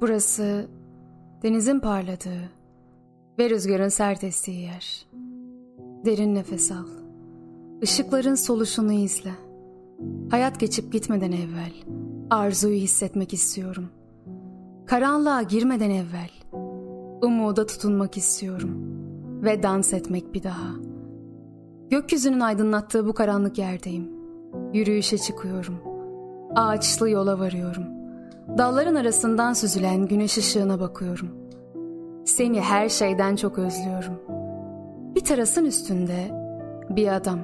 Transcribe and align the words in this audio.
Burası 0.00 0.66
denizin 1.42 1.80
parladığı 1.80 2.50
ve 3.38 3.50
rüzgarın 3.50 3.88
sert 3.88 4.24
estiği 4.24 4.60
yer. 4.60 5.06
Derin 6.04 6.34
nefes 6.34 6.72
al. 6.72 6.86
Işıkların 7.82 8.34
soluşunu 8.34 8.92
izle. 8.92 9.32
Hayat 10.30 10.60
geçip 10.60 10.92
gitmeden 10.92 11.32
evvel 11.32 11.72
arzuyu 12.30 12.76
hissetmek 12.76 13.32
istiyorum. 13.32 13.88
Karanlığa 14.86 15.42
girmeden 15.42 15.90
evvel 15.90 16.30
umuda 17.22 17.66
tutunmak 17.66 18.16
istiyorum 18.16 18.70
ve 19.42 19.62
dans 19.62 19.92
etmek 19.92 20.34
bir 20.34 20.42
daha. 20.42 20.70
Gökyüzünün 21.90 22.40
aydınlattığı 22.40 23.06
bu 23.06 23.12
karanlık 23.12 23.58
yerdeyim. 23.58 24.08
Yürüyüşe 24.74 25.18
çıkıyorum. 25.18 25.74
Ağaçlı 26.54 27.10
yola 27.10 27.38
varıyorum. 27.38 27.99
Dalların 28.58 28.94
arasından 28.94 29.52
süzülen 29.52 30.06
güneş 30.06 30.38
ışığına 30.38 30.80
bakıyorum. 30.80 31.28
Seni 32.24 32.60
her 32.60 32.88
şeyden 32.88 33.36
çok 33.36 33.58
özlüyorum. 33.58 34.20
Bir 35.14 35.24
terasın 35.24 35.64
üstünde 35.64 36.30
bir 36.90 37.08
adam 37.16 37.38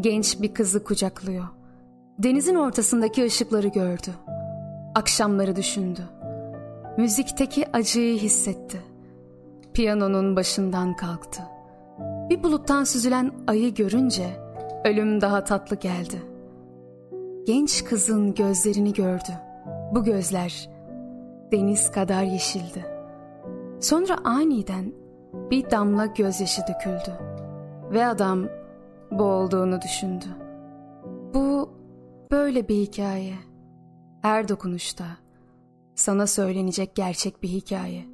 genç 0.00 0.40
bir 0.40 0.54
kızı 0.54 0.84
kucaklıyor. 0.84 1.44
Denizin 2.18 2.54
ortasındaki 2.54 3.24
ışıkları 3.24 3.68
gördü. 3.68 4.10
Akşamları 4.94 5.56
düşündü. 5.56 6.00
Müzikteki 6.98 7.66
acıyı 7.72 8.18
hissetti. 8.18 8.80
Piyanonun 9.74 10.36
başından 10.36 10.96
kalktı. 10.96 11.42
Bir 12.30 12.42
buluttan 12.42 12.84
süzülen 12.84 13.32
ayı 13.46 13.74
görünce 13.74 14.26
ölüm 14.84 15.20
daha 15.20 15.44
tatlı 15.44 15.76
geldi. 15.76 16.22
Genç 17.46 17.84
kızın 17.84 18.34
gözlerini 18.34 18.92
gördü. 18.92 19.51
Bu 19.94 20.04
gözler 20.04 20.70
deniz 21.52 21.90
kadar 21.90 22.22
yeşildi. 22.22 22.86
Sonra 23.80 24.16
aniden 24.24 24.92
bir 25.50 25.70
damla 25.70 26.06
gözyaşı 26.06 26.62
döküldü 26.62 27.12
ve 27.92 28.06
adam 28.06 28.48
boğulduğunu 29.10 29.82
düşündü. 29.82 30.24
Bu 31.34 31.70
böyle 32.30 32.68
bir 32.68 32.76
hikaye. 32.76 33.34
Her 34.22 34.48
dokunuşta 34.48 35.04
sana 35.94 36.26
söylenecek 36.26 36.94
gerçek 36.94 37.42
bir 37.42 37.48
hikaye. 37.48 38.04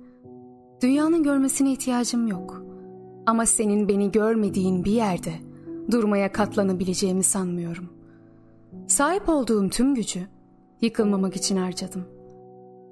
Dünyanın 0.82 1.22
görmesine 1.22 1.72
ihtiyacım 1.72 2.26
yok. 2.26 2.62
Ama 3.26 3.46
senin 3.46 3.88
beni 3.88 4.12
görmediğin 4.12 4.84
bir 4.84 4.92
yerde 4.92 5.32
durmaya 5.90 6.32
katlanabileceğimi 6.32 7.22
sanmıyorum. 7.22 7.88
Sahip 8.86 9.28
olduğum 9.28 9.68
tüm 9.68 9.94
gücü 9.94 10.37
yıkılmamak 10.80 11.36
için 11.36 11.56
harcadım. 11.56 12.04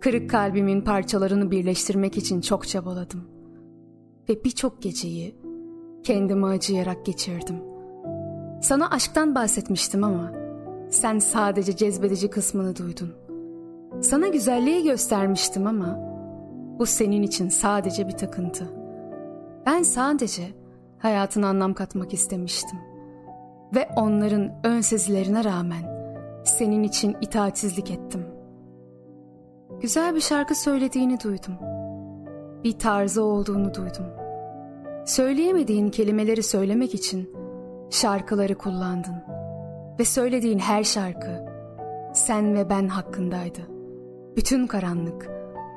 Kırık 0.01 0.31
kalbimin 0.31 0.81
parçalarını 0.81 1.51
birleştirmek 1.51 2.17
için 2.17 2.41
çok 2.41 2.69
çabaladım. 2.69 3.25
Ve 4.29 4.45
birçok 4.45 4.83
geceyi 4.83 5.37
kendimi 6.05 6.47
acıyarak 6.47 7.07
geçirdim. 7.07 7.57
Sana 8.63 8.91
aşktan 8.91 9.35
bahsetmiştim 9.35 10.05
ama 10.05 10.33
sen 10.91 11.19
sadece 11.19 11.77
cezbedici 11.77 12.31
kısmını 12.31 12.77
duydun. 12.77 13.13
Sana 14.01 14.29
güzelliği 14.29 14.85
göstermiştim 14.85 15.67
ama 15.67 15.99
bu 16.79 16.87
senin 16.87 17.23
için 17.23 17.49
sadece 17.49 18.09
bir 18.09 18.13
takıntı. 18.13 18.69
Ben 19.67 19.83
sadece 19.83 20.43
hayatına 20.99 21.49
anlam 21.49 21.75
katmak 21.75 22.15
istemiştim. 22.15 22.79
Ve 23.75 23.89
onların 23.97 24.53
ön 24.65 24.81
sezilerine 24.81 25.45
rağmen 25.45 25.96
senin 26.49 26.83
için 26.83 27.17
itaatsizlik 27.21 27.91
ettim. 27.91 28.27
Güzel 29.81 30.15
bir 30.15 30.21
şarkı 30.21 30.55
söylediğini 30.55 31.21
duydum. 31.21 31.55
Bir 32.65 32.79
tarzı 32.79 33.23
olduğunu 33.23 33.75
duydum. 33.75 34.07
Söyleyemediğin 35.07 35.89
kelimeleri 35.89 36.43
söylemek 36.43 36.95
için 36.95 37.31
şarkıları 37.91 38.55
kullandın. 38.55 39.17
Ve 39.99 40.05
söylediğin 40.05 40.59
her 40.59 40.85
şarkı 40.85 41.47
sen 42.15 42.55
ve 42.55 42.71
ben 42.71 42.89
hakkındaydı. 42.89 43.61
Bütün 44.37 44.67
karanlık, 44.67 45.31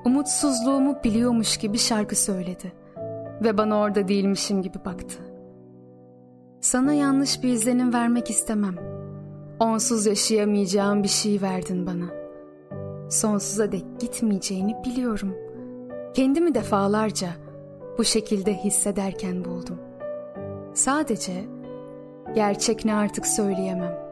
umutsuzluğumu 0.06 0.98
biliyormuş 1.04 1.58
gibi 1.58 1.78
şarkı 1.78 2.16
söyledi. 2.16 2.74
Ve 3.44 3.58
bana 3.58 3.78
orada 3.78 4.08
değilmişim 4.08 4.62
gibi 4.62 4.78
baktı. 4.86 5.18
Sana 6.62 6.94
yanlış 6.94 7.44
bir 7.44 7.50
izlenim 7.50 7.94
vermek 7.94 8.30
istemem. 8.30 8.99
Onsuz 9.60 10.06
yaşayamayacağım 10.06 11.04
bir 11.04 11.08
şey 11.08 11.42
verdin 11.42 11.86
bana. 11.86 12.06
Sonsuza 13.10 13.72
dek 13.72 13.86
gitmeyeceğini 14.00 14.76
biliyorum. 14.86 15.36
Kendimi 16.14 16.56
defalarca 16.56 17.30
bu 17.98 18.04
şekilde 18.04 18.54
hissederken 18.54 19.46
buldum. 19.46 19.78
Sadece 20.74 21.46
gerçek 22.36 22.86
ne 22.86 22.96
artık 22.96 23.28
söyleyemem. 23.28 24.09